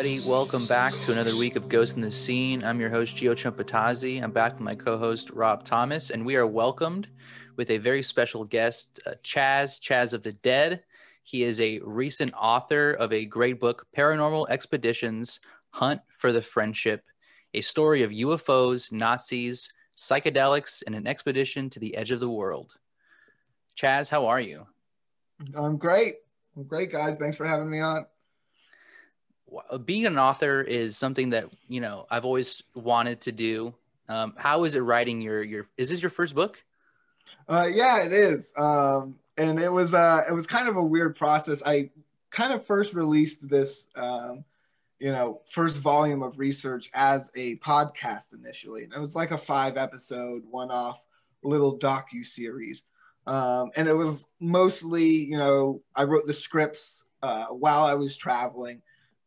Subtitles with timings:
[0.00, 2.64] everybody, welcome back to another week of Ghost in the Scene.
[2.64, 4.22] I'm your host, Gio Chumpatazzi.
[4.22, 7.06] I'm back with my co host, Rob Thomas, and we are welcomed
[7.56, 10.84] with a very special guest, uh, Chaz, Chaz of the Dead.
[11.22, 17.04] He is a recent author of a great book, Paranormal Expeditions Hunt for the Friendship,
[17.52, 22.72] a story of UFOs, Nazis, psychedelics, and an expedition to the edge of the world.
[23.76, 24.66] Chaz, how are you?
[25.54, 26.14] I'm great.
[26.56, 27.18] I'm great, guys.
[27.18, 28.06] Thanks for having me on
[29.84, 33.74] being an author is something that you know I've always wanted to do.
[34.08, 35.66] Um, how is it writing your your?
[35.76, 36.62] Is this your first book?
[37.48, 38.52] Uh, yeah, it is.
[38.56, 41.62] Um, and it was uh, it was kind of a weird process.
[41.64, 41.90] I
[42.30, 44.44] kind of first released this, um,
[44.98, 49.38] you know, first volume of research as a podcast initially, and it was like a
[49.38, 51.00] five episode one off
[51.42, 52.84] little docu series.
[53.26, 58.16] Um, and it was mostly, you know, I wrote the scripts uh, while I was
[58.16, 58.82] traveling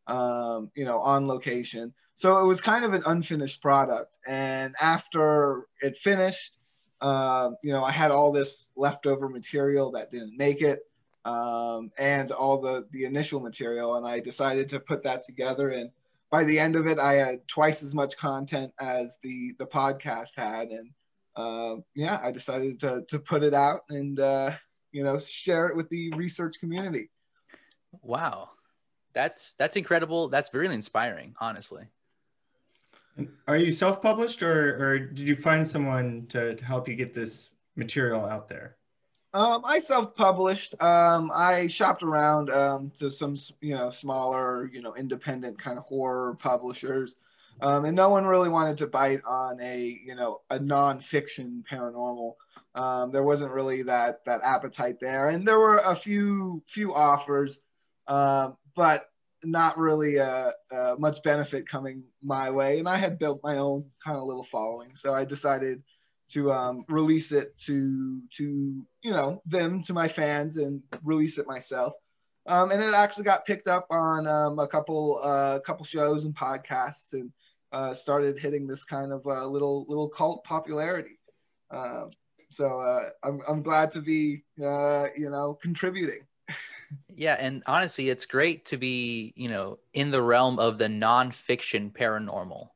[0.08, 1.94] um, you know, on location.
[2.16, 4.20] So it was kind of an unfinished product.
[4.28, 6.58] And after it finished,
[7.02, 10.88] uh, you know, I had all this leftover material that didn't make it,
[11.26, 15.70] um, and all the the initial material, and I decided to put that together.
[15.72, 15.92] And
[16.30, 20.36] by the end of it, I had twice as much content as the the podcast
[20.38, 20.92] had, and
[21.36, 24.52] uh, yeah, I decided to to put it out and uh,
[24.94, 27.10] you know share it with the research community.
[28.02, 28.52] Wow,
[29.14, 30.30] that's that's incredible.
[30.30, 31.86] That's really inspiring, honestly.
[33.48, 37.52] Are you self-published, or or did you find someone to, to help you get this
[37.76, 38.78] material out there?
[39.36, 40.82] Um, I self-published.
[40.82, 45.84] Um, I shopped around um, to some, you know, smaller, you know, independent kind of
[45.84, 47.16] horror publishers,
[47.62, 52.34] um, and no one really wanted to bite on a, you know, a non-fiction paranormal.
[52.76, 57.62] Um, there wasn't really that that appetite there, and there were a few few offers,
[58.08, 59.10] um, but
[59.44, 62.80] not really uh, uh, much benefit coming my way.
[62.80, 65.84] And I had built my own kind of little following, so I decided
[66.30, 71.48] to um, release it to to you know them to my fans and release it
[71.48, 71.94] myself.
[72.46, 76.36] Um, and it actually got picked up on um, a couple uh, couple shows and
[76.36, 77.32] podcasts and
[77.72, 81.20] uh, started hitting this kind of uh, little little cult popularity.
[81.72, 82.12] Um,
[82.50, 86.28] so uh, I'm I'm glad to be you know contributing
[87.10, 91.92] yeah, and honestly, it's great to be, you know, in the realm of the nonfiction
[91.92, 92.70] paranormal.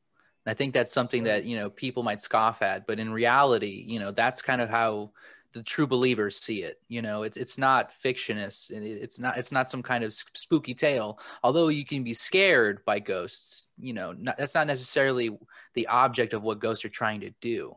[0.44, 3.84] And I think that's something that, you know, people might scoff at, but in reality,
[3.86, 5.10] you know, that's kind of how
[5.52, 6.80] the true believers see it.
[6.88, 11.18] You know, it's it's not fictionist, it's not it's not some kind of spooky tale.
[11.42, 15.36] Although you can be scared by ghosts, you know, not, that's not necessarily
[15.74, 17.74] the object of what ghosts are trying to do.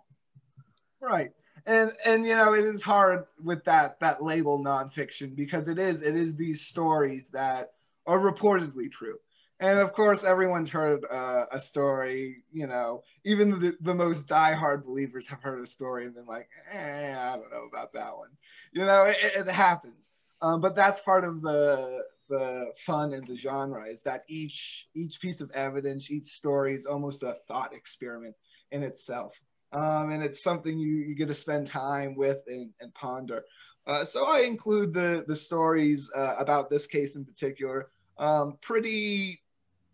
[1.01, 1.31] Right
[1.65, 6.01] and and you know it is hard with that that label nonfiction because it is
[6.01, 7.73] it is these stories that
[8.07, 9.17] are reportedly true.
[9.59, 14.85] And of course everyone's heard uh, a story you know even the, the most diehard
[14.85, 18.29] believers have heard a story and been like eh, i don't know about that one.
[18.71, 20.09] You know it, it happens.
[20.41, 25.19] Um, but that's part of the the fun in the genre is that each each
[25.21, 28.35] piece of evidence each story is almost a thought experiment
[28.71, 29.33] in itself
[29.73, 33.43] um, and it's something you, you get to spend time with and, and ponder.
[33.87, 39.41] Uh, so I include the the stories uh, about this case in particular, um, pretty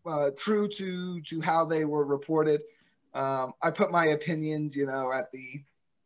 [0.05, 2.61] uh, true to to how they were reported.
[3.13, 5.63] Um, I put my opinions, you know, at the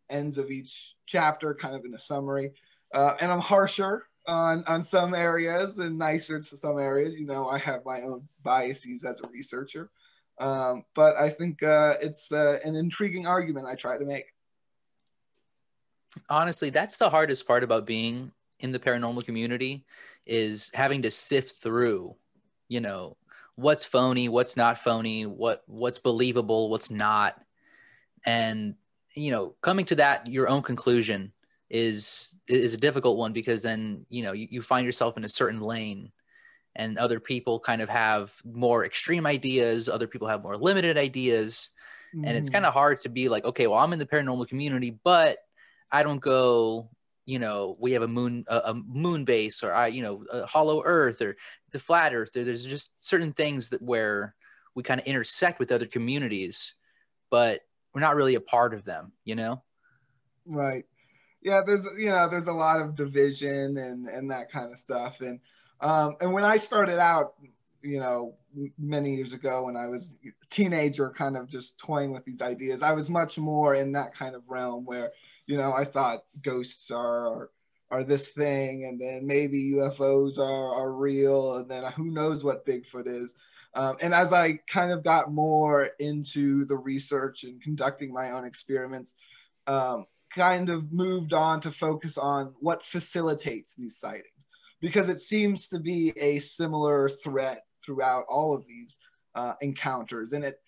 [0.09, 2.51] ends of each chapter, kind of in a summary,
[2.93, 7.17] uh, and I'm harsher on on some areas and nicer to some areas.
[7.19, 9.89] You know, I have my own biases as a researcher.
[10.39, 14.25] Um, but I think uh, it's uh, an intriguing argument I try to make.
[16.29, 19.85] Honestly, that's the hardest part about being in the paranormal community
[20.25, 22.15] is having to sift through,
[22.67, 23.17] you know,
[23.55, 27.39] what's phony, what's not phony, what what's believable, what's not,
[28.25, 28.75] and
[29.13, 31.31] you know, coming to that your own conclusion
[31.69, 35.29] is is a difficult one because then you know you, you find yourself in a
[35.29, 36.11] certain lane
[36.75, 41.69] and other people kind of have more extreme ideas other people have more limited ideas
[42.15, 42.23] mm.
[42.25, 42.53] and it's mm.
[42.53, 45.39] kind of hard to be like okay well i'm in the paranormal community but
[45.91, 46.89] i don't go
[47.25, 50.45] you know we have a moon a, a moon base or i you know a
[50.45, 51.35] hollow earth or
[51.71, 54.35] the flat earth there's just certain things that where
[54.75, 56.73] we kind of intersect with other communities
[57.29, 57.61] but
[57.93, 59.61] we're not really a part of them you know
[60.45, 60.85] right
[61.41, 65.21] yeah there's you know there's a lot of division and and that kind of stuff
[65.21, 65.39] and
[65.81, 67.33] um, and when I started out,
[67.81, 68.35] you know,
[68.77, 72.83] many years ago when I was a teenager, kind of just toying with these ideas,
[72.83, 75.11] I was much more in that kind of realm where,
[75.47, 77.49] you know, I thought ghosts are,
[77.89, 82.65] are, this thing, and then maybe UFOs are, are real, and then who knows what
[82.65, 83.35] Bigfoot is.
[83.73, 88.45] Um, and as I kind of got more into the research and conducting my own
[88.45, 89.15] experiments,
[89.67, 94.30] um, kind of moved on to focus on what facilitates these sightings
[94.81, 98.97] because it seems to be a similar threat throughout all of these
[99.35, 100.33] uh, encounters.
[100.33, 100.59] And it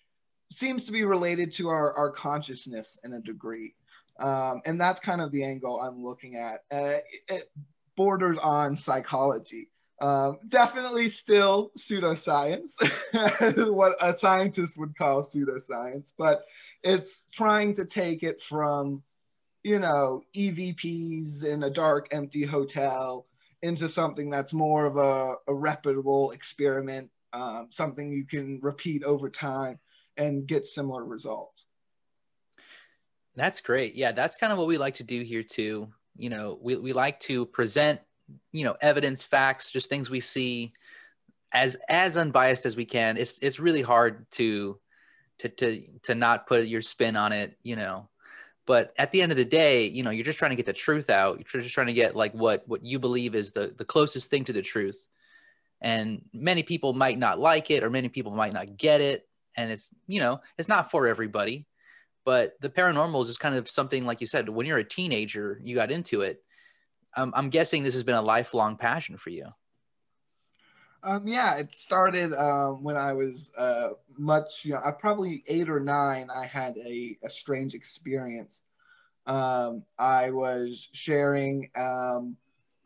[0.50, 3.74] seems to be related to our, our consciousness in a degree.
[4.20, 6.60] Um, and that's kind of the angle I'm looking at.
[6.72, 7.50] Uh, it
[7.96, 9.68] borders on psychology.
[10.00, 12.72] Um, definitely still pseudoscience,
[13.72, 16.44] what a scientist would call pseudoscience, but
[16.82, 19.02] it's trying to take it from,
[19.62, 23.26] you know, EVPs in a dark, empty hotel
[23.64, 29.30] into something that's more of a, a reputable experiment, um, something you can repeat over
[29.30, 29.78] time
[30.18, 31.66] and get similar results.
[33.34, 33.94] That's great.
[33.94, 35.88] Yeah, that's kind of what we like to do here too.
[36.14, 38.00] You know, we, we like to present,
[38.52, 40.74] you know, evidence, facts, just things we see
[41.50, 43.16] as as unbiased as we can.
[43.16, 44.78] It's it's really hard to
[45.38, 48.10] to to to not put your spin on it, you know.
[48.66, 50.72] But at the end of the day, you know, you're just trying to get the
[50.72, 51.38] truth out.
[51.38, 54.44] You're just trying to get like what what you believe is the the closest thing
[54.44, 55.06] to the truth.
[55.80, 59.70] And many people might not like it or many people might not get it and
[59.70, 61.66] it's you know it's not for everybody
[62.24, 65.60] but the paranormal is just kind of something like you said when you're a teenager
[65.62, 66.42] you got into it
[67.16, 69.46] um, i'm guessing this has been a lifelong passion for you
[71.04, 75.80] um, yeah it started um, when i was uh, much you know, probably eight or
[75.80, 78.62] nine i had a, a strange experience
[79.26, 82.36] um, i was sharing um,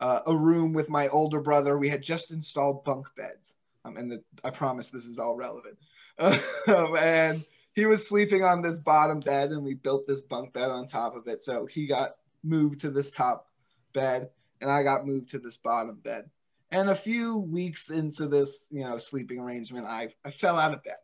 [0.01, 3.55] uh, a room with my older brother we had just installed bunk beds
[3.85, 5.79] um, and the, i promise this is all relevant
[6.19, 7.45] um, and
[7.79, 11.15] he was sleeping on this bottom bed, and we built this bunk bed on top
[11.15, 11.41] of it.
[11.41, 13.47] So he got moved to this top
[13.93, 14.31] bed,
[14.61, 16.29] and I got moved to this bottom bed.
[16.71, 20.85] And a few weeks into this, you know, sleeping arrangement, I I fell out of
[20.85, 20.99] bed,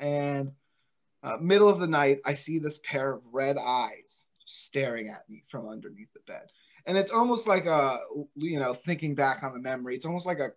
[0.00, 0.52] and
[1.22, 5.42] uh, middle of the night, I see this pair of red eyes staring at me
[5.48, 6.46] from underneath the bed.
[6.86, 7.98] And it's almost like a,
[8.36, 10.52] you know, thinking back on the memory, it's almost like a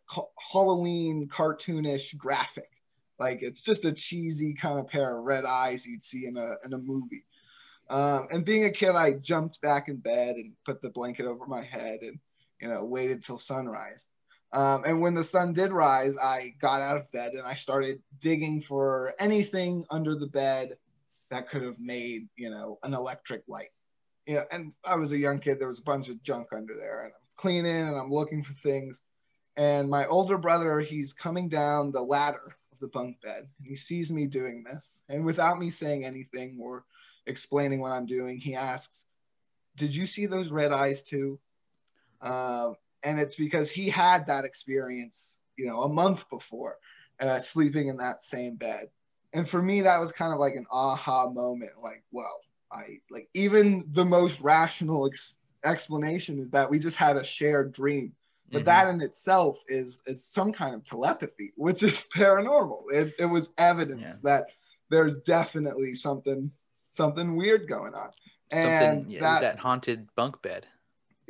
[0.51, 2.69] Halloween cartoonish graphic
[3.19, 6.53] like it's just a cheesy kind of pair of red eyes you'd see in a
[6.65, 7.25] in a movie.
[7.89, 11.45] Um, and being a kid, I jumped back in bed and put the blanket over
[11.45, 12.19] my head and
[12.61, 14.07] you know waited till sunrise.
[14.51, 18.01] Um, and when the sun did rise, I got out of bed and I started
[18.19, 20.77] digging for anything under the bed
[21.29, 23.69] that could have made you know an electric light.
[24.25, 25.59] You know, and I was a young kid.
[25.59, 28.53] There was a bunch of junk under there, and I'm cleaning and I'm looking for
[28.53, 29.03] things.
[29.57, 33.47] And my older brother, he's coming down the ladder of the bunk bed.
[33.57, 36.85] And he sees me doing this, and without me saying anything or
[37.27, 39.05] explaining what I'm doing, he asks,
[39.75, 41.39] "Did you see those red eyes too?"
[42.21, 42.73] Uh,
[43.03, 46.77] and it's because he had that experience, you know, a month before,
[47.19, 48.89] uh, sleeping in that same bed.
[49.33, 51.71] And for me, that was kind of like an aha moment.
[51.81, 52.39] Like, well,
[52.71, 57.73] I like even the most rational ex- explanation is that we just had a shared
[57.73, 58.13] dream
[58.51, 58.65] but mm-hmm.
[58.65, 63.51] that in itself is is some kind of telepathy which is paranormal it, it was
[63.57, 64.31] evidence yeah.
[64.31, 64.45] that
[64.89, 66.51] there's definitely something
[66.89, 68.09] something weird going on
[68.51, 70.65] and yeah, that, that haunted bunk bed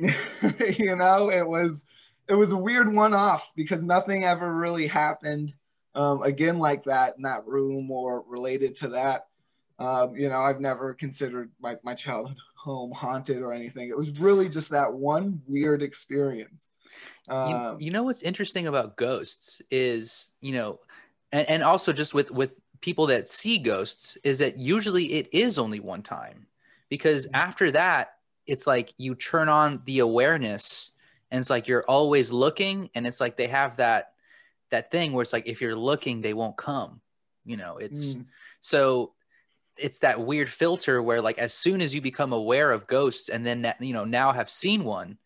[0.78, 1.86] you know it was
[2.28, 5.52] it was a weird one off because nothing ever really happened
[5.94, 9.26] um, again like that in that room or related to that.
[9.78, 13.88] Um, you know i've never considered my, my childhood home haunted or anything.
[13.88, 16.68] It was really just that one weird experience.
[17.28, 20.80] Um, you, you, know what's interesting about ghosts is you know,
[21.32, 25.58] and, and also just with with people that see ghosts is that usually it is
[25.58, 26.46] only one time
[26.88, 27.36] because mm-hmm.
[27.36, 28.14] after that
[28.50, 30.90] it's like you turn on the awareness
[31.30, 34.12] and it's like you're always looking and it's like they have that
[34.70, 37.00] that thing where it's like if you're looking they won't come
[37.44, 38.26] you know it's mm.
[38.60, 39.12] so
[39.76, 43.46] it's that weird filter where like as soon as you become aware of ghosts and
[43.46, 45.16] then you know now have seen one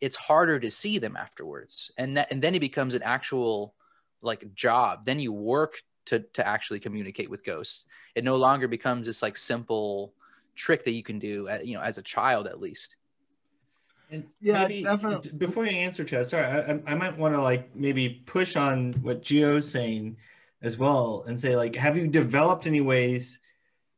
[0.00, 1.90] it's harder to see them afterwards.
[1.96, 3.74] And that, and then it becomes an actual
[4.22, 5.04] like job.
[5.04, 7.86] Then you work to to actually communicate with ghosts.
[8.14, 10.12] It no longer becomes this like simple
[10.56, 12.96] trick that you can do at, you know as a child at least
[14.10, 15.30] and yeah definitely.
[15.32, 19.22] before you answer chad sorry i, I might want to like maybe push on what
[19.22, 20.16] gio's saying
[20.62, 23.38] as well and say like have you developed any ways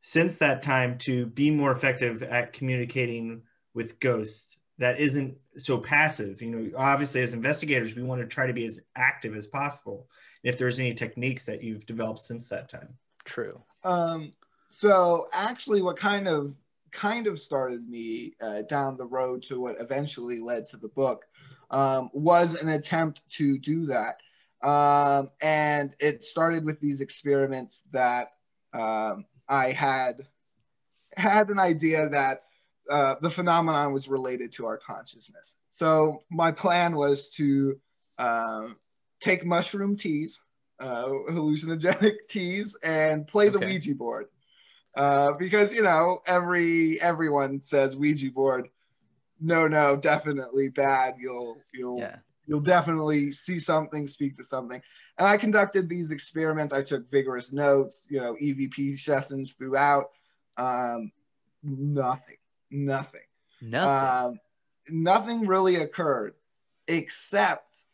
[0.01, 3.41] since that time to be more effective at communicating
[3.73, 6.41] with ghosts that isn't so passive.
[6.41, 10.07] You know, obviously as investigators, we want to try to be as active as possible.
[10.41, 12.97] If there's any techniques that you've developed since that time.
[13.25, 13.61] True.
[13.83, 14.31] Um,
[14.79, 16.55] so actually, what kind of
[16.93, 21.25] kind of started me uh, down the road to what eventually led to the book
[21.69, 24.21] um, was an attempt to do that.
[24.65, 28.29] Um, and it started with these experiments that
[28.71, 30.25] um, I had
[31.17, 32.43] had an idea that
[32.89, 35.57] uh, the phenomenon was related to our consciousness.
[35.67, 37.77] So my plan was to
[38.17, 38.67] uh,
[39.19, 40.39] take mushroom teas,
[40.79, 43.73] uh, hallucinogenic teas, and play the okay.
[43.73, 44.27] Ouija board.
[44.95, 48.69] Uh, because you know every everyone says Ouija board,
[49.39, 51.15] no, no, definitely bad.
[51.19, 52.17] You'll you'll yeah.
[52.47, 54.81] you'll definitely see something, speak to something.
[55.17, 56.73] And I conducted these experiments.
[56.73, 60.11] I took vigorous notes, you know, EVP sessions throughout.
[60.57, 61.11] Um,
[61.63, 62.37] nothing,
[62.71, 63.21] nothing,
[63.61, 64.39] nothing, um,
[64.89, 66.33] nothing really occurred,
[66.87, 67.85] except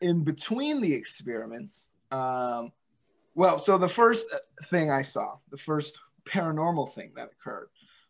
[0.00, 1.90] in between the experiments.
[2.10, 2.72] Um,
[3.34, 4.26] well, so the first
[4.64, 7.68] thing I saw, the first paranormal thing that occurred,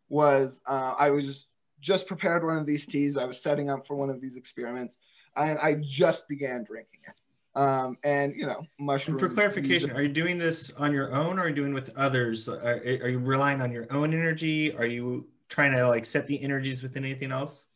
[0.09, 1.49] was uh, I was just,
[1.80, 3.16] just prepared one of these teas.
[3.16, 4.99] I was setting up for one of these experiments,
[5.37, 7.14] and I just began drinking it.
[7.56, 9.23] Um, and you know, mushrooms.
[9.23, 11.97] And for clarification, are you doing this on your own, or are you doing with
[11.97, 12.49] others?
[12.49, 14.75] Are, are you relying on your own energy?
[14.75, 17.66] Are you trying to like set the energies within anything else?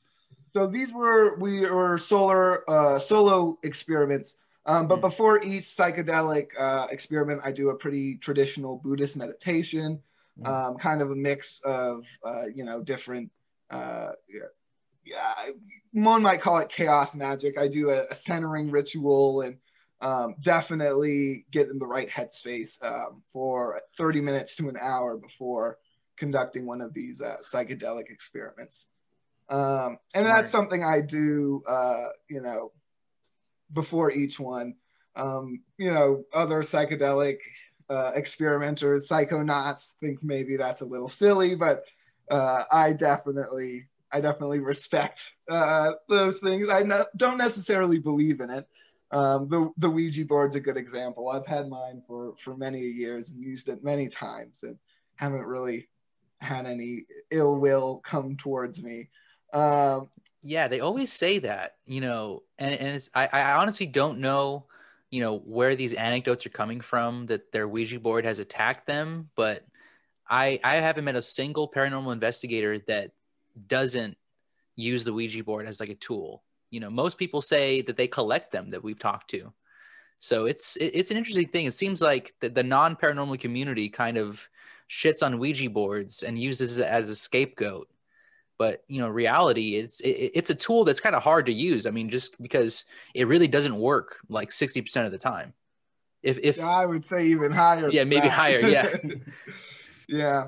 [0.53, 4.37] So these were we were solar uh, solo experiments.
[4.67, 5.03] Um, but mm.
[5.03, 10.01] before each psychedelic uh, experiment, I do a pretty traditional Buddhist meditation.
[10.45, 13.31] Um, kind of a mix of uh, you know different.
[13.71, 14.47] Uh, yeah,
[15.05, 15.35] yeah,
[15.93, 17.59] one might call it chaos magic.
[17.59, 19.57] I do a, a centering ritual and
[20.01, 25.79] um, definitely get in the right headspace um, for 30 minutes to an hour before
[26.17, 28.89] conducting one of these uh, psychedelic experiments.
[29.49, 32.73] Um, and that's something I do, uh, you know,
[33.73, 34.75] before each one.
[35.17, 37.39] Um, you know, other psychedelic
[37.91, 41.85] uh, experimenters, psychonauts think maybe that's a little silly, but
[42.31, 46.69] uh, I definitely, I definitely respect uh, those things.
[46.69, 48.67] I no, don't necessarily believe in it,
[49.11, 51.31] um, the the Ouija board's a good example.
[51.31, 54.77] I've had mine for for many years and used it many times and
[55.17, 55.89] haven't really
[56.41, 59.09] had any ill will come towards me.
[59.53, 60.09] Um,
[60.43, 64.67] yeah, they always say that, you know, and and I I honestly don't know,
[65.11, 69.31] you know, where these anecdotes are coming from that their Ouija board has attacked them,
[69.37, 69.65] but
[70.29, 73.13] I I haven't met a single paranormal investigator that
[73.67, 74.17] doesn't
[74.77, 76.43] use the Ouija board as like a tool.
[76.71, 79.53] You know most people say that they collect them that we've talked to.
[80.21, 81.67] So it's it's an interesting thing.
[81.67, 84.49] It seems like the, the non-paranormal community kind of
[84.91, 87.89] shits on ouija boards and uses it as a scapegoat
[88.59, 91.87] but you know reality it's it, it's a tool that's kind of hard to use
[91.87, 92.85] i mean just because
[93.15, 95.55] it really doesn't work like 60% of the time
[96.23, 98.31] if if i would say even higher yeah maybe that.
[98.31, 98.93] higher yeah
[100.09, 100.45] yeah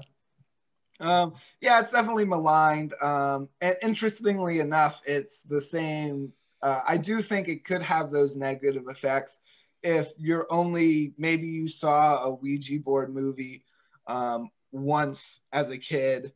[1.00, 2.92] um, yeah, it's definitely maligned.
[3.00, 6.30] Um, and interestingly enough, it's the same.
[6.62, 9.40] Uh, I do think it could have those negative effects
[9.82, 13.64] if you're only maybe you saw a Ouija board movie
[14.06, 16.32] um, once as a kid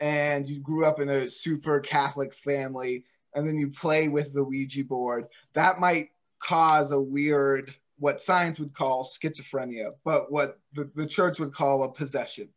[0.00, 4.42] and you grew up in a super Catholic family and then you play with the
[4.42, 5.26] Ouija board.
[5.52, 11.38] That might cause a weird, what science would call schizophrenia, but what the, the church
[11.38, 12.48] would call a possession.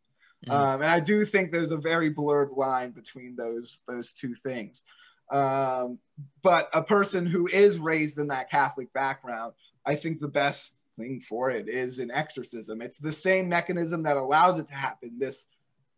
[0.46, 0.52] Mm.
[0.52, 4.82] Um, and I do think there's a very blurred line between those those two things.
[5.30, 5.98] Um,
[6.42, 9.52] but a person who is raised in that Catholic background,
[9.86, 12.82] I think the best thing for it is an exorcism.
[12.82, 15.18] It's the same mechanism that allows it to happen.
[15.18, 15.46] This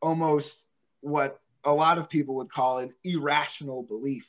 [0.01, 0.67] almost
[1.03, 4.27] what a lot of people would call an irrational belief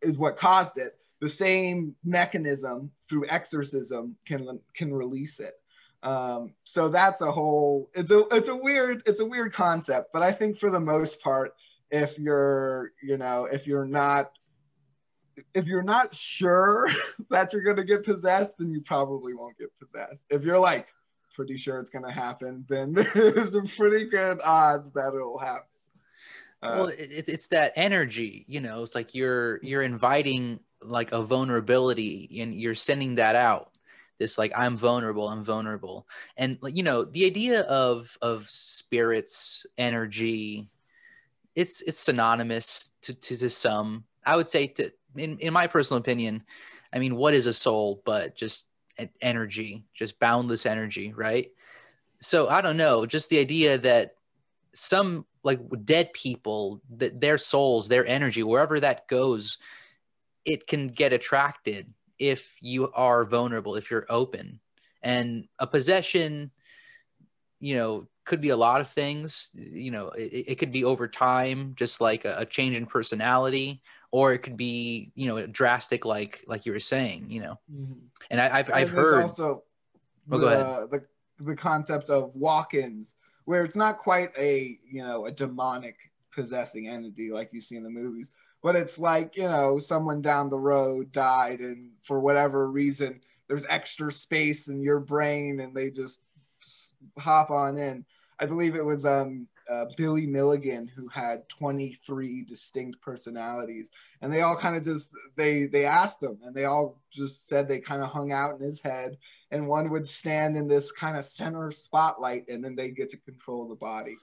[0.00, 0.96] is what caused it.
[1.20, 5.54] The same mechanism through exorcism can can release it.
[6.02, 10.22] Um, so that's a whole it's a it's a weird it's a weird concept, but
[10.22, 11.54] I think for the most part,
[11.90, 14.30] if you're you know if you're not
[15.54, 16.88] if you're not sure
[17.30, 20.24] that you're gonna get possessed, then you probably won't get possessed.
[20.30, 20.88] If you're like
[21.34, 25.66] pretty sure it's gonna happen, then there's a pretty good odds that it'll happen.
[26.62, 28.82] Uh, well, it, it's that energy, you know.
[28.82, 33.70] It's like you're you're inviting like a vulnerability, and you're sending that out.
[34.18, 36.06] This like i'm vulnerable i'm vulnerable.
[36.36, 40.68] And you know the idea of of spirits energy
[41.54, 44.04] it's it's synonymous to to, to some.
[44.26, 46.44] I would say to in, in my personal opinion
[46.92, 48.66] i mean what is a soul but just
[49.20, 51.50] energy just boundless energy right?
[52.20, 54.16] So i don't know just the idea that
[54.74, 59.58] some like dead people that their souls their energy wherever that goes
[60.44, 64.60] it can get attracted if you are vulnerable, if you're open.
[65.02, 66.50] And a possession,
[67.60, 69.50] you know, could be a lot of things.
[69.54, 73.82] You know, it, it could be over time, just like a, a change in personality,
[74.10, 77.92] or it could be you know drastic like like you were saying you know mm-hmm.
[78.30, 79.64] and I, have I've heard also
[80.30, 83.16] oh, the, the the concept of walk-ins
[83.48, 85.96] where it's not quite a you know a demonic
[86.32, 88.30] possessing entity like you see in the movies
[88.62, 93.66] but it's like you know someone down the road died and for whatever reason there's
[93.68, 96.20] extra space in your brain and they just
[97.18, 98.04] hop on in.
[98.38, 103.90] I believe it was um uh, Billy Milligan, who had 23 distinct personalities,
[104.22, 107.68] and they all kind of just they they asked him, and they all just said
[107.68, 109.18] they kind of hung out in his head,
[109.50, 113.16] and one would stand in this kind of center spotlight, and then they get to
[113.18, 114.16] control the body.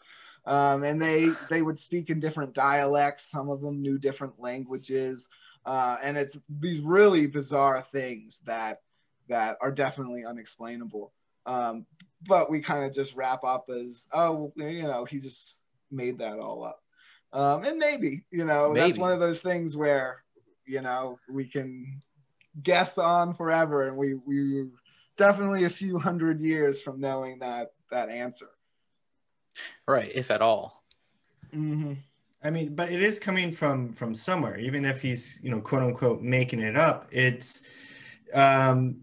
[0.45, 3.31] Um, and they they would speak in different dialects.
[3.31, 5.27] Some of them knew different languages,
[5.65, 8.81] uh, and it's these really bizarre things that
[9.27, 11.11] that are definitely unexplainable.
[11.47, 11.85] Um,
[12.27, 15.59] but we kind of just wrap up as, oh, you know, he just
[15.91, 16.79] made that all up.
[17.33, 18.85] Um, and maybe, you know, maybe.
[18.85, 20.23] that's one of those things where,
[20.65, 22.01] you know, we can
[22.63, 24.67] guess on forever, and we we
[25.17, 28.49] definitely a few hundred years from knowing that that answer.
[29.87, 30.83] Right, if at all.
[31.53, 31.93] Mm-hmm.
[32.43, 35.83] I mean, but it is coming from from somewhere, even if he's you know quote
[35.83, 37.07] unquote making it up.
[37.11, 37.61] It's
[38.33, 38.97] um,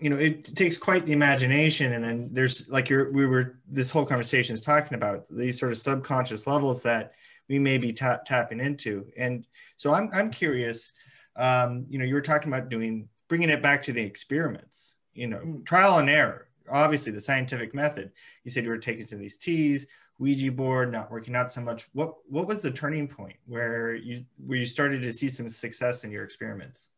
[0.00, 3.90] you know it takes quite the imagination and then there's like you're we were this
[3.90, 7.12] whole conversation is talking about these sort of subconscious levels that
[7.48, 9.46] we may be ta- tapping into and
[9.76, 10.92] so i'm, I'm curious
[11.36, 15.26] um, you know you were talking about doing bringing it back to the experiments you
[15.26, 18.12] know trial and error obviously the scientific method
[18.44, 19.86] you said you were taking some of these teas
[20.18, 24.24] ouija board not working out so much what what was the turning point where you
[24.46, 26.90] where you started to see some success in your experiments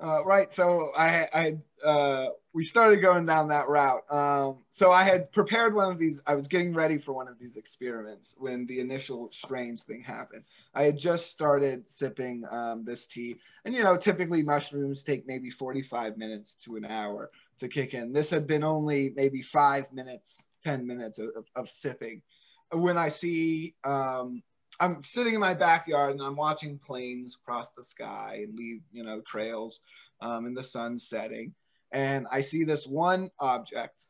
[0.00, 0.52] uh, right.
[0.52, 4.02] So I, I, uh, we started going down that route.
[4.10, 6.20] Um, so I had prepared one of these.
[6.26, 10.44] I was getting ready for one of these experiments when the initial strange thing happened.
[10.74, 15.48] I had just started sipping um, this tea, and you know, typically mushrooms take maybe
[15.48, 18.12] 45 minutes to an hour to kick in.
[18.12, 22.22] This had been only maybe five minutes, 10 minutes of, of, of sipping.
[22.72, 24.42] When I see um,
[24.80, 29.04] I'm sitting in my backyard and I'm watching planes cross the sky and leave, you
[29.04, 29.80] know, trails
[30.20, 31.54] um, in the sun setting.
[31.92, 34.06] And I see this one object.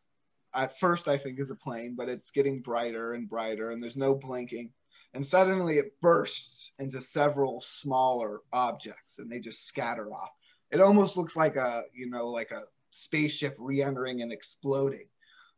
[0.54, 3.96] At first, I think is a plane, but it's getting brighter and brighter, and there's
[3.96, 4.70] no blinking.
[5.12, 10.30] And suddenly, it bursts into several smaller objects, and they just scatter off.
[10.70, 12.62] It almost looks like a, you know, like a
[12.94, 15.08] spaceship re-entering and exploding.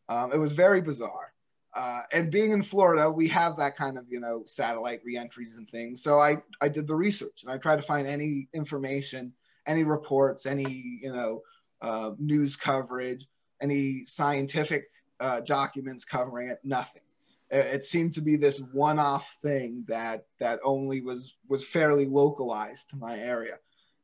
[0.09, 1.33] Um, it was very bizarre.
[1.75, 5.69] Uh, and being in Florida, we have that kind of you know satellite reentries and
[5.69, 6.03] things.
[6.03, 9.33] So I I did the research and I tried to find any information,
[9.67, 11.43] any reports, any you know
[11.83, 13.27] uh, news coverage,
[13.61, 14.87] any scientific
[15.21, 16.61] uh, documents covering it.
[16.65, 17.03] Nothing.
[17.49, 22.97] It, seemed to be this one-off thing that that only was was fairly localized to
[22.97, 23.59] my area,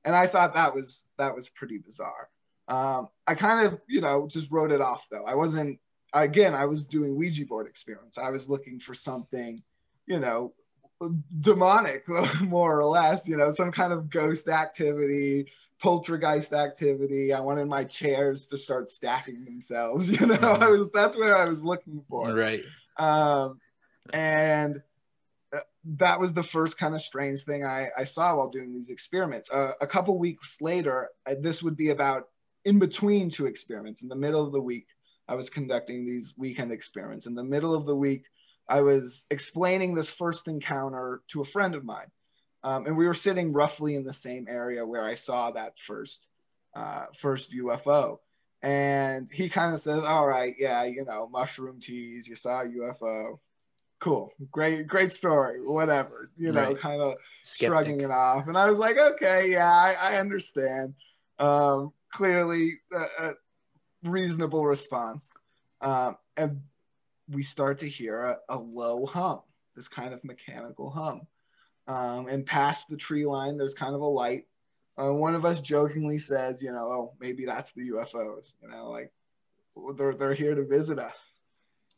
[0.04, 2.28] and I thought that was that was pretty bizarre.
[2.68, 5.24] Um, I kind of you know just wrote it off though.
[5.24, 5.78] I wasn't
[6.12, 8.18] again, I was doing Ouija board experiments.
[8.18, 9.62] I was looking for something,
[10.06, 10.52] you know,
[11.40, 12.04] demonic,
[12.40, 17.32] more or less, you know, some kind of ghost activity, poltergeist activity.
[17.32, 21.46] I wanted my chairs to start stacking themselves, you know, I was, that's what I
[21.46, 22.34] was looking for.
[22.34, 22.62] Right.
[22.98, 23.60] Um,
[24.12, 24.82] and
[25.52, 25.60] uh,
[25.96, 29.50] that was the first kind of strange thing I, I saw while doing these experiments.
[29.50, 31.08] Uh, a couple weeks later,
[31.40, 32.28] this would be about
[32.64, 34.86] in between two experiments in the middle of the week.
[35.28, 37.26] I was conducting these weekend experiments.
[37.26, 38.24] In the middle of the week,
[38.68, 42.10] I was explaining this first encounter to a friend of mine.
[42.64, 46.28] Um, and we were sitting roughly in the same area where I saw that first
[46.74, 48.18] uh, first UFO.
[48.62, 52.28] And he kind of says, "All right, yeah, you know, mushroom teas.
[52.28, 53.40] You saw a UFO.
[53.98, 55.60] Cool, great, great story.
[55.60, 56.78] Whatever, you know, right.
[56.78, 60.94] kind of shrugging it off." And I was like, "Okay, yeah, I, I understand."
[61.40, 63.32] Um, clearly, a, uh,
[64.04, 65.32] reasonable response.
[65.80, 66.60] Um, and
[67.28, 69.40] we start to hear a, a, low hum,
[69.74, 71.22] this kind of mechanical hum.
[71.88, 74.46] Um, and past the tree line, there's kind of a light.
[74.96, 78.90] Uh, one of us jokingly says, you know, oh, maybe that's the UFOs, you know,
[78.90, 79.12] like
[79.96, 81.32] they're, they're here to visit us.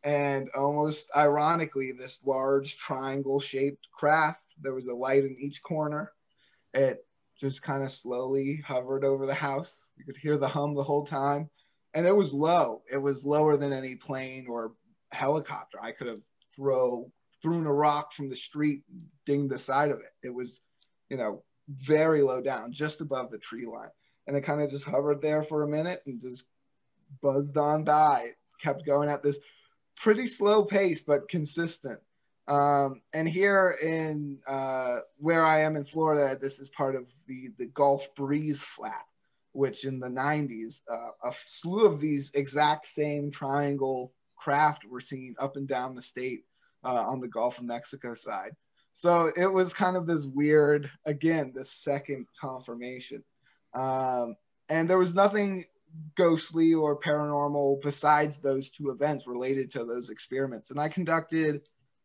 [0.05, 6.13] And almost ironically, this large triangle shaped craft, there was a light in each corner.
[6.73, 7.05] It
[7.39, 9.87] just kind of slowly hovered over the house.
[9.97, 11.51] You could hear the hum the whole time
[11.95, 12.83] and it was low.
[12.93, 14.73] It was lower than any plane or
[15.13, 15.79] helicopter.
[15.81, 16.21] I could have
[16.55, 18.83] throw thrown a rock from the street,
[19.27, 20.27] dinged the side of it.
[20.27, 20.63] It was,
[21.11, 23.91] you know, very low down, just above the tree line,
[24.27, 26.47] and it kind of just hovered there for a minute and just
[27.23, 28.29] buzzed on by.
[28.29, 29.39] It kept going at this
[29.97, 32.01] pretty slow pace, but consistent.
[32.47, 37.51] Um, and here in uh, where I am in Florida, this is part of the,
[37.59, 39.07] the Gulf Breeze Flap,
[39.53, 45.35] which in the 90s, uh, a slew of these exact same triangle craft were seen
[45.39, 46.45] up and down the state
[46.85, 48.53] uh, on the Gulf of Mexico side.
[48.93, 53.25] So it was kind of this weird, again, this second confirmation.
[53.75, 54.37] Um,
[54.69, 55.65] and there was nothing
[56.15, 60.71] ghostly or paranormal besides those two events related to those experiments.
[60.71, 61.63] And I conducted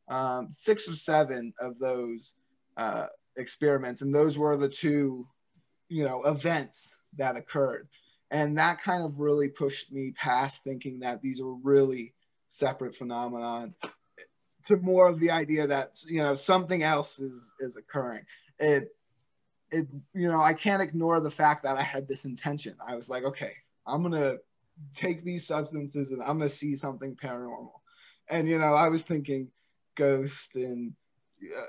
[0.10, 2.36] um, six or seven of those
[2.78, 3.06] uh,
[3.38, 5.28] experiments, and those were the two,
[5.88, 7.88] you know, events that occurred.
[8.32, 12.14] And that kind of really pushed me past thinking that these were really
[12.48, 13.74] separate phenomenon
[14.66, 18.24] to more of the idea that you know something else is is occurring.
[18.60, 18.96] It
[19.72, 22.76] it you know I can't ignore the fact that I had this intention.
[22.86, 23.54] I was like, okay,
[23.88, 24.38] I'm gonna
[24.96, 27.72] take these substances and I'm gonna see something paranormal.
[28.30, 29.50] And you know, I was thinking
[30.00, 30.94] ghost and
[31.44, 31.62] uh,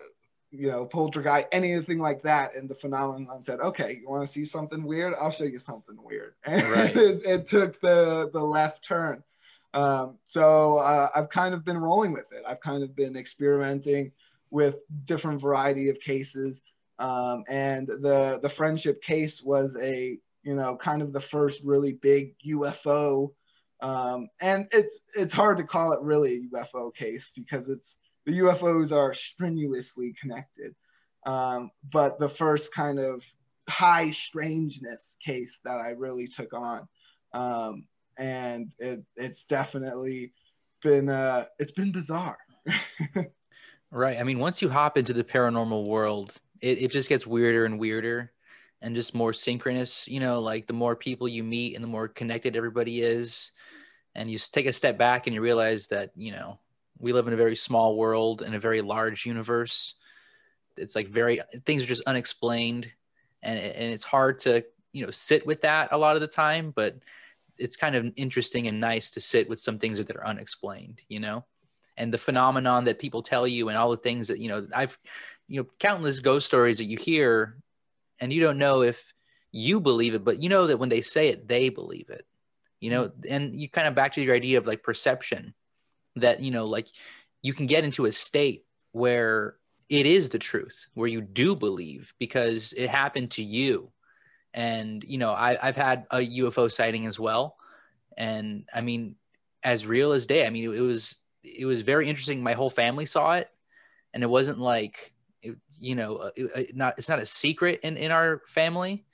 [0.50, 2.56] you know poltergeist, anything like that.
[2.56, 5.14] And the phenomenon said, okay, you want to see something weird?
[5.20, 6.34] I'll show you something weird.
[6.46, 6.96] And right.
[6.96, 9.22] it, it took the the left turn.
[9.72, 12.42] Um, so uh, I've kind of been rolling with it.
[12.46, 14.12] I've kind of been experimenting
[14.50, 16.62] with different variety of cases.
[16.98, 21.94] Um, and the the friendship case was a you know kind of the first really
[21.94, 23.32] big UFO.
[23.82, 27.96] Um, and it's it's hard to call it really a UFO case because it's
[28.30, 30.74] the UFOs are strenuously connected.
[31.26, 33.24] Um, but the first kind of
[33.68, 36.88] high strangeness case that I really took on.
[37.32, 37.86] Um,
[38.18, 40.32] and it, it's definitely
[40.82, 42.38] been uh, it's been bizarre.
[43.90, 44.18] right.
[44.18, 47.78] I mean, once you hop into the paranormal world, it, it just gets weirder and
[47.78, 48.32] weirder
[48.80, 50.08] and just more synchronous.
[50.08, 53.52] You know, like the more people you meet and the more connected everybody is.
[54.14, 56.58] And you take a step back and you realize that, you know,
[57.00, 59.94] we live in a very small world in a very large universe.
[60.76, 62.90] It's like very, things are just unexplained.
[63.42, 66.72] And, and it's hard to, you know, sit with that a lot of the time.
[66.74, 66.98] But
[67.58, 71.20] it's kind of interesting and nice to sit with some things that are unexplained, you
[71.20, 71.44] know,
[71.96, 74.98] and the phenomenon that people tell you and all the things that, you know, I've,
[75.48, 77.56] you know, countless ghost stories that you hear
[78.18, 79.12] and you don't know if
[79.52, 82.24] you believe it, but you know that when they say it, they believe it,
[82.78, 83.34] you know, mm-hmm.
[83.34, 85.54] and you kind of back to your idea of like perception
[86.16, 86.88] that, you know, like
[87.42, 89.56] you can get into a state where
[89.88, 93.90] it is the truth, where you do believe because it happened to you.
[94.52, 97.56] And you know I, i've had a ufo sighting as well.
[98.16, 99.14] And i mean
[99.62, 102.42] as real as day i mean it, it was it was very interesting.
[102.42, 103.48] My whole family saw it.
[104.12, 107.80] And it wasn't like it, you know uh, it, it not it's not a secret
[107.82, 109.04] in in our family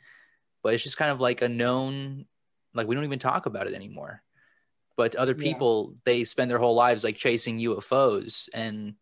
[0.63, 2.25] but it's just kind of like a known
[2.75, 4.23] like we don't even talk about it anymore
[4.97, 5.99] but other people yeah.
[6.05, 8.95] they spend their whole lives like chasing ufos and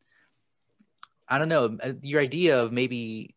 [1.28, 3.34] i don't know uh, your idea of maybe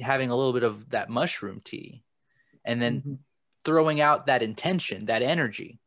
[0.00, 2.02] having a little bit of that mushroom tea
[2.64, 3.14] and then mm-hmm.
[3.64, 5.78] throwing out that intention, that energy.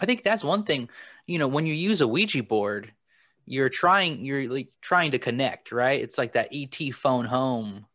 [0.00, 0.88] I think that's one thing,
[1.26, 2.92] you know, when you use a Ouija board,
[3.44, 6.00] you're trying you're like trying to connect, right?
[6.00, 7.86] It's like that ET phone home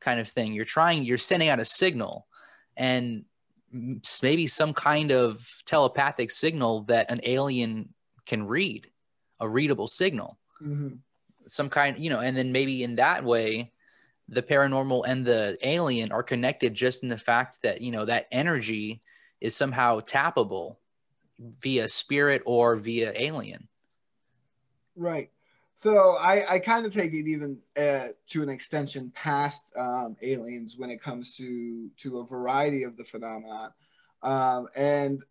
[0.00, 0.52] kind of thing.
[0.52, 2.26] You're trying you're sending out a signal
[2.76, 3.24] and
[4.22, 7.92] maybe some kind of telepathic signal that an alien
[8.26, 8.88] can read,
[9.40, 10.38] a readable signal.
[10.62, 10.96] Mm-hmm.
[11.46, 13.72] Some kind, you know, and then maybe in that way
[14.28, 18.26] the paranormal and the alien are connected just in the fact that you know that
[18.32, 19.02] energy
[19.40, 20.76] is somehow tappable
[21.60, 23.68] via spirit or via alien
[24.96, 25.30] right
[25.74, 30.76] so i i kind of take it even uh, to an extension past um, aliens
[30.76, 33.70] when it comes to to a variety of the phenomenon
[34.22, 35.22] um, and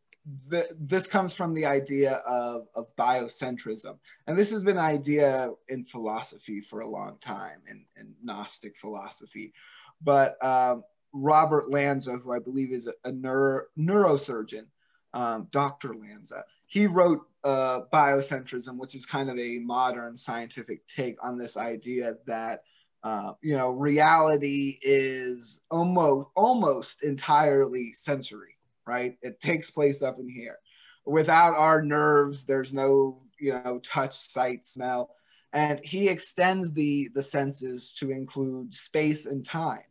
[0.79, 3.97] this comes from the idea of, of biocentrism.
[4.27, 8.77] And this has been an idea in philosophy for a long time, in, in Gnostic
[8.77, 9.53] philosophy.
[10.01, 14.67] But um, Robert Lanza, who I believe is a, a neuro, neurosurgeon,
[15.13, 15.93] um, Dr.
[15.93, 21.57] Lanza, he wrote uh, biocentrism, which is kind of a modern scientific take on this
[21.57, 22.63] idea that
[23.03, 28.53] uh, you know reality is almost almost entirely sensory
[28.85, 29.17] right?
[29.21, 30.57] It takes place up in here.
[31.05, 35.15] Without our nerves, there's no, you know, touch, sight, smell.
[35.51, 39.83] And he extends the the senses to include space and time.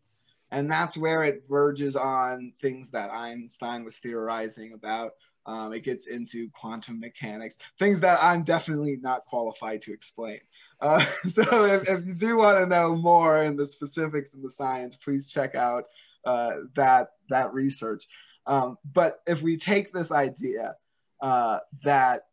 [0.51, 5.12] And that's where it verges on things that Einstein was theorizing about.
[5.45, 10.39] Um, it gets into quantum mechanics, things that I'm definitely not qualified to explain.
[10.81, 14.51] Uh, so if, if, you do want to know more in the specifics of the
[14.51, 15.87] science, please check out
[16.25, 18.07] uh, that that research.
[18.47, 20.75] Um, but if we take this idea
[21.21, 22.27] uh, that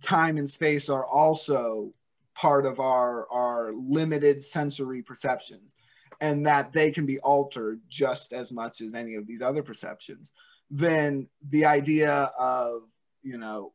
[0.00, 1.92] time and space are also
[2.34, 5.74] part of our our limited sensory perceptions
[6.20, 10.32] and that they can be altered just as much as any of these other perceptions
[10.72, 12.82] then the idea of
[13.22, 13.72] you know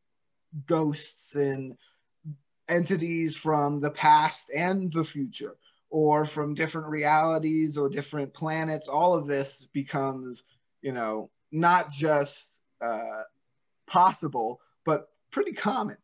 [0.66, 1.78] ghosts and
[2.68, 5.56] entities from the past and the future
[5.90, 8.90] or from different realities or different planets.
[8.90, 10.44] All of this becomes
[10.82, 13.22] you know not just uh,
[13.86, 15.98] possible but pretty common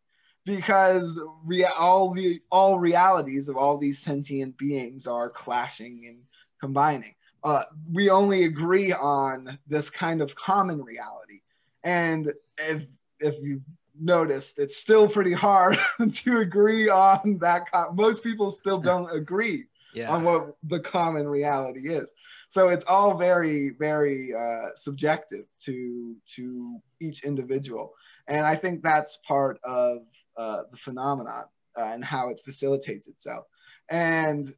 [0.46, 6.20] because rea- all the all realities of all these sentient beings are clashing and
[6.60, 11.42] combining uh, we only agree on this kind of common reality.
[11.84, 12.88] And if
[13.20, 13.64] if you've
[14.00, 15.78] noticed it's still pretty hard
[16.14, 20.10] to agree on that most people still don't agree yeah.
[20.10, 22.14] on what the common reality is.
[22.50, 27.94] So it's all very very uh, subjective to to each individual.
[28.28, 30.00] And i think that's part of
[30.38, 31.46] uh, the phenomenon
[31.78, 33.46] uh, and how it facilitates itself.
[33.90, 34.54] And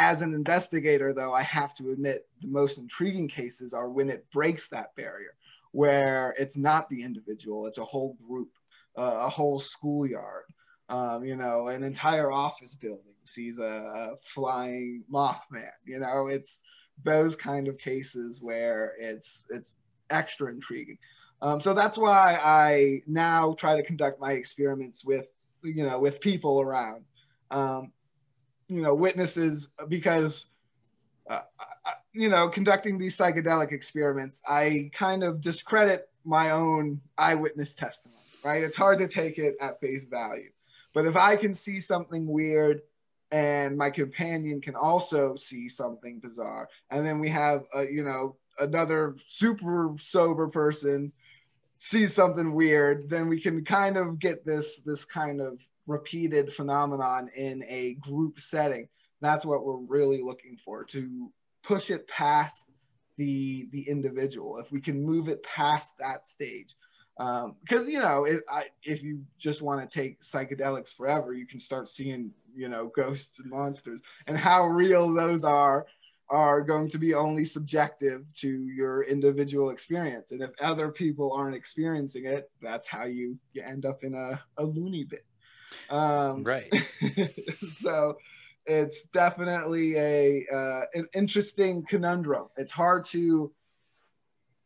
[0.00, 4.28] as an investigator though i have to admit the most intriguing cases are when it
[4.32, 5.34] breaks that barrier
[5.72, 8.48] where it's not the individual it's a whole group
[8.98, 10.44] uh, a whole schoolyard.
[10.88, 16.64] Um, you know an entire office building sees a, a flying mothman you know it's
[17.04, 19.76] those kind of cases where it's it's
[20.10, 20.98] extra intriguing.
[21.42, 25.28] Um, so that's why I now try to conduct my experiments with,
[25.62, 27.04] you know, with people around,
[27.50, 27.92] um,
[28.70, 30.46] you know, witnesses because,
[31.28, 31.40] uh,
[32.12, 38.62] you know, conducting these psychedelic experiments, I kind of discredit my own eyewitness testimony, right?
[38.62, 40.50] It's hard to take it at face value.
[40.94, 42.82] But if I can see something weird
[43.32, 48.36] and my companion can also see something bizarre, and then we have, a, you know,
[48.58, 51.12] another super sober person
[51.78, 57.28] sees something weird, then we can kind of get this this kind of repeated phenomenon
[57.36, 58.88] in a group setting.
[59.20, 61.30] That's what we're really looking for to
[61.62, 62.72] push it past
[63.16, 64.58] the the individual.
[64.58, 66.74] If we can move it past that stage,
[67.18, 71.46] because um, you know, if, I, if you just want to take psychedelics forever, you
[71.46, 75.86] can start seeing you know ghosts and monsters and how real those are
[76.30, 80.30] are going to be only subjective to your individual experience.
[80.30, 84.40] And if other people aren't experiencing it, that's how you, you end up in a,
[84.56, 85.18] a loony bin.
[85.88, 86.72] Um, right.
[87.70, 88.18] so
[88.66, 92.48] it's definitely a uh, an interesting conundrum.
[92.56, 93.52] It's hard to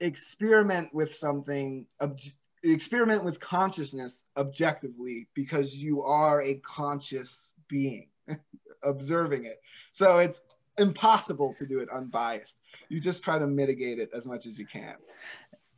[0.01, 2.19] experiment with something, ob-
[2.63, 8.09] experiment with consciousness objectively because you are a conscious being
[8.83, 9.61] observing it.
[9.93, 10.41] So it's
[10.79, 12.61] impossible to do it unbiased.
[12.89, 14.95] You just try to mitigate it as much as you can.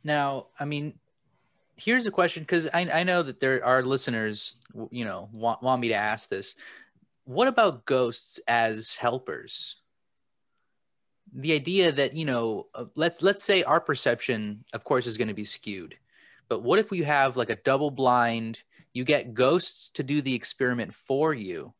[0.03, 0.97] Now, I mean,
[1.77, 4.57] here's a question because I, I know that there are listeners,
[4.91, 6.55] you know, want, want me to ask this.
[7.25, 9.77] What about ghosts as helpers?
[11.33, 15.27] The idea that you know, uh, let's let's say our perception, of course, is going
[15.27, 15.95] to be skewed,
[16.47, 18.63] but what if we have like a double blind?
[18.93, 21.73] You get ghosts to do the experiment for you,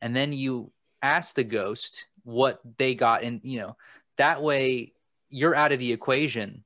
[0.00, 3.76] and then you ask the ghost what they got and you know
[4.16, 4.92] that way
[5.28, 6.64] you're out of the equation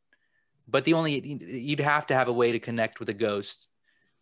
[0.68, 3.68] but the only you'd have to have a way to connect with a ghost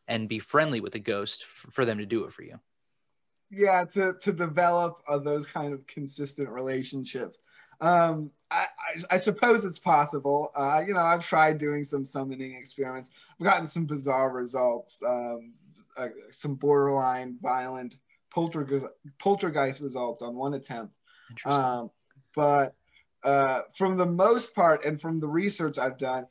[0.08, 2.58] and be friendly with a ghost for them to do it for you
[3.50, 7.38] yeah to, to develop uh, those kind of consistent relationships
[7.82, 10.52] um, I, I, I, suppose it's possible.
[10.54, 13.10] Uh, you know, I've tried doing some summoning experiments.
[13.32, 15.52] I've gotten some bizarre results, um,
[15.96, 17.96] uh, some borderline violent
[18.30, 18.86] poltergeist,
[19.18, 20.94] poltergeist results on one attempt.
[21.44, 21.90] Um,
[22.36, 22.76] but
[23.24, 26.26] uh, from the most part, and from the research I've done,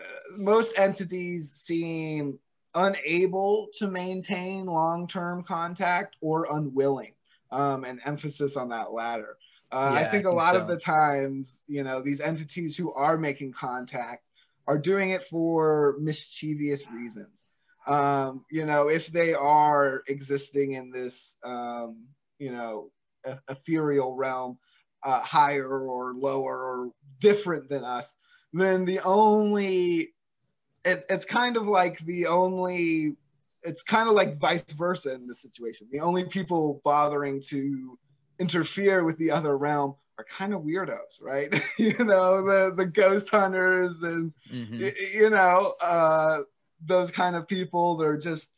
[0.00, 2.38] uh, most entities seem
[2.74, 7.12] unable to maintain long-term contact or unwilling.
[7.52, 9.38] Um, and emphasis on that latter.
[9.70, 10.62] Uh, yeah, I think a lot so.
[10.62, 14.28] of the times, you know, these entities who are making contact
[14.66, 17.46] are doing it for mischievous reasons.
[17.86, 22.06] Um, you know, if they are existing in this, um,
[22.40, 22.90] you know,
[23.48, 24.58] ethereal realm,
[25.06, 26.90] uh, higher or lower or
[27.20, 28.16] different than us,
[28.52, 30.12] then the only
[30.84, 33.16] it, it's kind of like the only
[33.62, 35.88] it's kind of like vice versa in this situation.
[35.90, 37.98] The only people bothering to
[38.38, 41.52] interfere with the other realm are kind of weirdos, right?
[41.78, 44.82] you know, the the ghost hunters and mm-hmm.
[44.82, 46.40] y- you know uh,
[46.84, 47.96] those kind of people.
[47.96, 48.56] They're just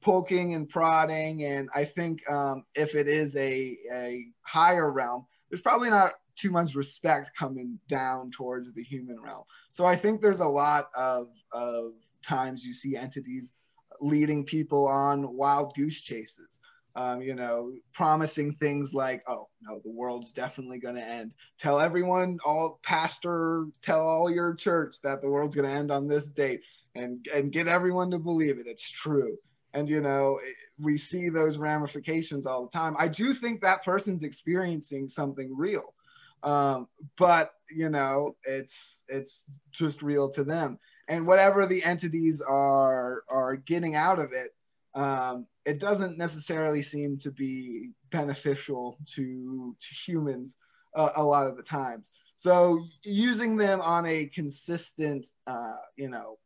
[0.00, 1.44] poking and prodding.
[1.44, 6.50] And I think um, if it is a, a higher realm, there's probably not too
[6.50, 9.42] much respect coming down towards the human realm.
[9.72, 13.54] So I think there's a lot of, of times you see entities
[14.00, 16.60] leading people on wild goose chases.
[16.98, 21.32] um, you know, promising things like, oh, no, the world's definitely going to end.
[21.56, 26.08] Tell everyone, all pastor, tell all your church that the world's going to end on
[26.08, 26.60] this date
[26.96, 28.66] and, and get everyone to believe it.
[28.66, 29.36] It's true.
[29.74, 30.40] And, you know,
[30.78, 32.96] we see those ramifications all the time.
[32.98, 35.94] I do think that person's experiencing something real.
[36.42, 40.78] Um, but, you know, it's, it's just real to them.
[41.08, 44.54] And whatever the entities are, are getting out of it,
[44.94, 50.56] um, it doesn't necessarily seem to be beneficial to, to humans
[50.94, 52.10] uh, a lot of the times.
[52.36, 56.38] So using them on a consistent, uh, you know,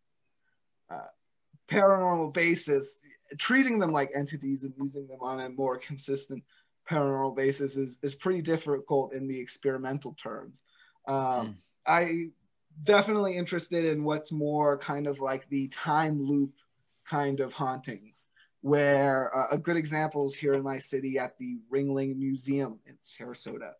[0.90, 1.06] uh,
[1.70, 3.00] paranormal basis,
[3.38, 6.42] treating them like entities and using them on a more consistent
[6.90, 10.62] paranormal basis is, is pretty difficult in the experimental terms.
[11.06, 11.54] Um, mm.
[11.86, 12.30] I
[12.84, 16.52] definitely interested in what's more kind of like the time loop
[17.04, 18.24] kind of hauntings
[18.62, 22.94] where uh, a good example is here in my city at the Ringling Museum in
[23.02, 23.72] Sarasota.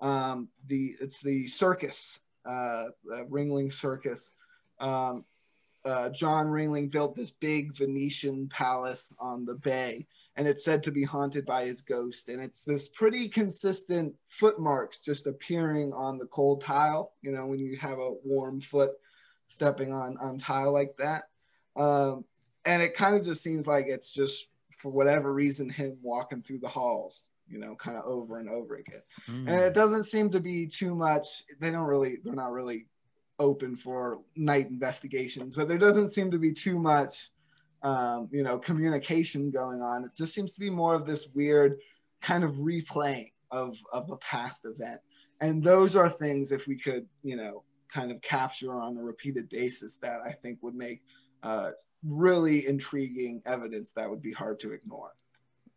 [0.00, 2.86] Um, the it's the circus, uh,
[3.28, 4.32] Ringling Circus.
[4.78, 5.24] Um,
[5.84, 10.92] uh, John Ringling built this big Venetian palace on the bay, and it's said to
[10.92, 12.28] be haunted by his ghost.
[12.28, 17.12] And it's this pretty consistent footmarks just appearing on the cold tile.
[17.22, 18.92] You know, when you have a warm foot
[19.46, 21.24] stepping on on tile like that.
[21.76, 22.24] Um,
[22.64, 26.58] and it kind of just seems like it's just for whatever reason him walking through
[26.58, 29.48] the halls you know kind of over and over again mm.
[29.48, 32.86] and it doesn't seem to be too much they don't really they're not really
[33.38, 37.30] open for night investigations but there doesn't seem to be too much
[37.82, 41.76] um, you know communication going on it just seems to be more of this weird
[42.20, 45.00] kind of replaying of of a past event
[45.40, 49.48] and those are things if we could you know kind of capture on a repeated
[49.48, 51.02] basis that i think would make
[51.42, 51.70] uh,
[52.04, 55.12] really intriguing evidence that would be hard to ignore.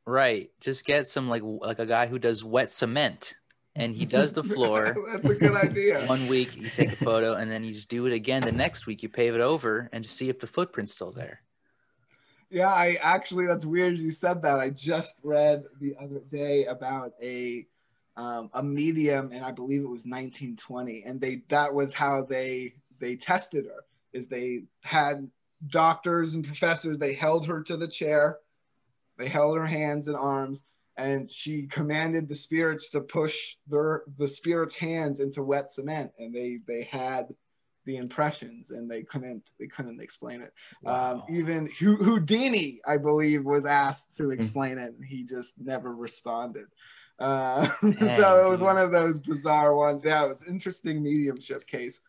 [0.06, 0.52] Right.
[0.60, 3.36] Just get some like like a guy who does wet cement
[3.76, 4.96] and he does the floor.
[5.12, 6.06] That's a good idea.
[6.08, 8.86] One week you take a photo and then you just do it again the next
[8.86, 11.42] week you pave it over and just see if the footprint's still there.
[12.50, 14.60] Yeah, I actually that's weird you said that.
[14.60, 17.66] I just read the other day about a
[18.18, 22.74] um, a medium and I believe it was 1920 and they that was how they
[23.00, 25.30] they tested her is they had
[25.68, 28.38] doctors and professors, they held her to the chair.
[29.18, 30.64] They held her hands and arms,
[31.02, 36.34] and she commanded the spirits to push their the spirits' hands into wet cement, and
[36.34, 37.34] they they had
[37.86, 40.54] the impressions, and they couldn't they couldn't explain it.
[40.84, 41.14] Wow.
[41.14, 44.32] Um, even Houdini, I believe, was asked to hmm.
[44.32, 46.68] explain it, and he just never responded.
[47.20, 50.06] Uh, so it was one of those bizarre ones.
[50.06, 52.00] Yeah, it was interesting mediumship case.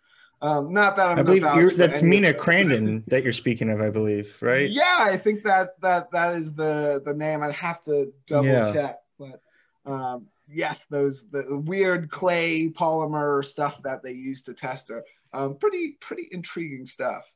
[0.42, 4.36] Um, not that I'm I believe that's Mina Crandon that you're speaking of, I believe,
[4.40, 4.68] right?
[4.68, 7.44] Yeah, I think that that that is the the name.
[7.44, 8.72] I'd have to double yeah.
[8.72, 9.40] check, but
[9.86, 15.04] um, yes, those the weird clay polymer stuff that they use to test her.
[15.32, 17.30] Um, pretty pretty intriguing stuff.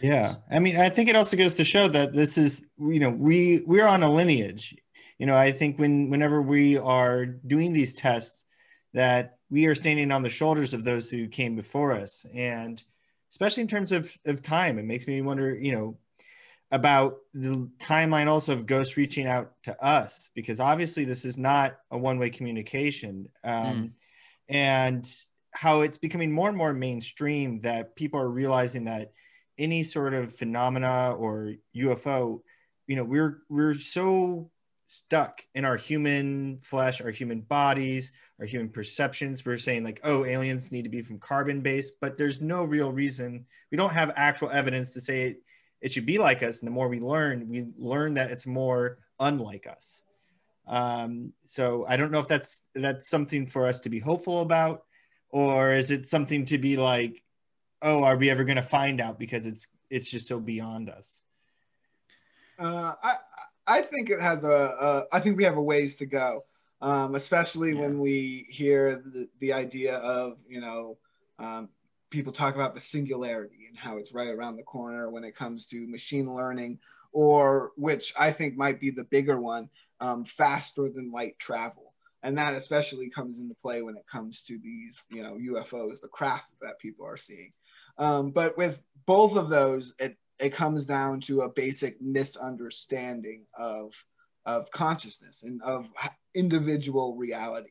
[0.00, 3.10] Yeah, I mean, I think it also goes to show that this is you know
[3.10, 4.74] we we're on a lineage.
[5.16, 8.44] You know, I think when whenever we are doing these tests,
[8.94, 12.82] that we are standing on the shoulders of those who came before us and
[13.30, 15.96] especially in terms of, of time it makes me wonder you know
[16.72, 21.76] about the timeline also of ghosts reaching out to us because obviously this is not
[21.90, 23.90] a one-way communication um, mm.
[24.48, 25.06] and
[25.52, 29.12] how it's becoming more and more mainstream that people are realizing that
[29.58, 32.40] any sort of phenomena or ufo
[32.86, 34.50] you know we're we're so
[34.92, 39.44] stuck in our human flesh, our human bodies, our human perceptions.
[39.44, 42.92] We're saying like, oh, aliens need to be from carbon based, but there's no real
[42.92, 43.46] reason.
[43.70, 45.42] We don't have actual evidence to say it,
[45.80, 46.60] it should be like us.
[46.60, 50.02] And the more we learn, we learn that it's more unlike us.
[50.66, 54.84] Um, so I don't know if that's that's something for us to be hopeful about,
[55.30, 57.24] or is it something to be like,
[57.80, 61.22] oh, are we ever going to find out because it's it's just so beyond us?
[62.58, 63.14] Uh, I
[63.66, 64.48] I think it has a,
[64.80, 65.04] a.
[65.12, 66.44] I think we have a ways to go,
[66.80, 67.80] um, especially yeah.
[67.80, 70.98] when we hear the, the idea of you know
[71.38, 71.68] um,
[72.10, 75.66] people talk about the singularity and how it's right around the corner when it comes
[75.66, 76.78] to machine learning,
[77.12, 79.68] or which I think might be the bigger one,
[80.00, 81.94] um, faster than light travel.
[82.24, 86.08] And that especially comes into play when it comes to these, you know, UFOs, the
[86.08, 87.52] craft that people are seeing.
[87.98, 93.94] Um, but with both of those, it it comes down to a basic misunderstanding of
[94.44, 95.88] of consciousness and of
[96.34, 97.70] individual reality.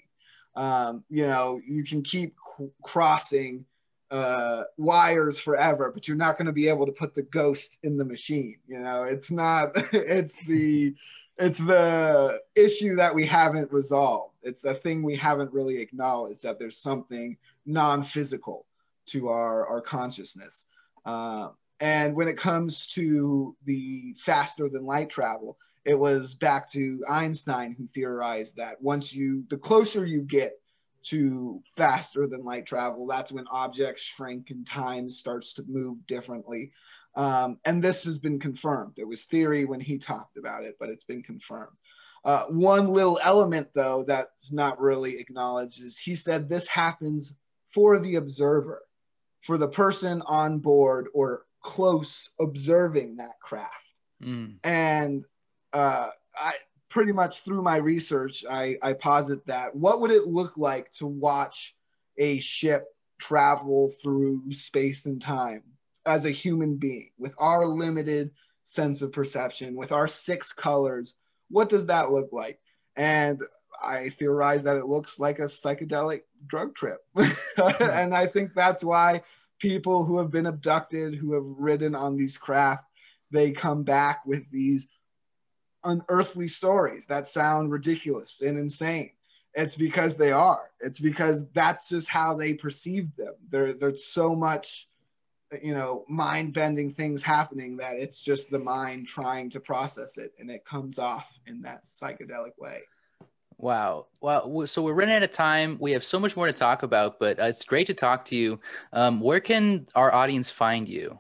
[0.56, 2.36] Um, you know, you can keep
[2.82, 3.66] crossing
[4.10, 7.98] uh, wires forever, but you're not going to be able to put the ghost in
[7.98, 8.58] the machine.
[8.68, 9.72] You know, it's not.
[9.94, 10.96] It's the
[11.38, 14.36] it's the issue that we haven't resolved.
[14.44, 18.66] It's the thing we haven't really acknowledged that there's something non-physical
[19.08, 20.66] to our our consciousness.
[21.06, 21.50] Uh,
[21.82, 27.74] and when it comes to the faster than light travel, it was back to Einstein
[27.76, 30.54] who theorized that once you, the closer you get
[31.06, 36.72] to faster than light travel, that's when objects shrink and time starts to move differently.
[37.16, 38.94] Um, and this has been confirmed.
[38.98, 41.76] It was theory when he talked about it, but it's been confirmed.
[42.24, 47.34] Uh, one little element, though, that's not really acknowledged is he said this happens
[47.74, 48.84] for the observer,
[49.42, 53.93] for the person on board or close observing that craft.
[54.24, 54.57] Mm.
[54.64, 55.26] And
[55.74, 56.09] uh,
[56.39, 56.53] I
[56.89, 61.07] pretty much through my research, I, I posit that what would it look like to
[61.07, 61.76] watch
[62.18, 62.86] a ship
[63.20, 65.64] travel through space and time
[66.05, 68.32] as a human being with our limited
[68.64, 71.16] sense of perception, with our six colors?
[71.49, 72.59] What does that look like?
[72.95, 73.41] And
[73.84, 76.99] I theorize that it looks like a psychedelic drug trip.
[77.80, 79.22] and I think that's why
[79.62, 82.86] people who have been abducted, who have ridden on these craft,
[83.30, 84.88] they come back with these
[85.84, 89.12] unearthly stories that sound ridiculous and insane.
[89.53, 90.72] It's because they are.
[90.80, 93.36] It's because that's just how they perceive them.
[93.49, 94.88] There, there's so much,
[95.62, 100.49] you know, mind-bending things happening that it's just the mind trying to process it, and
[100.49, 102.82] it comes off in that psychedelic way.
[103.62, 104.07] Wow.
[104.22, 105.78] Well, so we're running out of time.
[105.80, 108.36] We have so much more to talk about, but uh, it's great to talk to
[108.36, 108.59] you.
[108.91, 111.20] Um, where can our audience find you?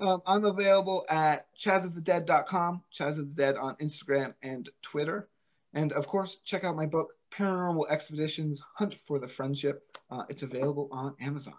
[0.00, 5.28] Um, I'm available at chazofthedead.com, Chaz of the Dead on Instagram and Twitter.
[5.72, 9.96] And of course, check out my book, Paranormal Expeditions Hunt for the Friendship.
[10.10, 11.54] Uh, it's available on Amazon.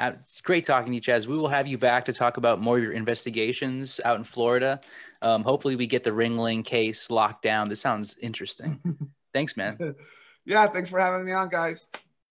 [0.00, 1.26] It's great talking to you, Chaz.
[1.26, 4.80] We will have you back to talk about more of your investigations out in Florida.
[5.20, 7.68] Um, hopefully, we get the Ringling case locked down.
[7.68, 8.80] This sounds interesting.
[9.34, 9.94] thanks, man.
[10.46, 11.86] yeah, thanks for having me on, guys.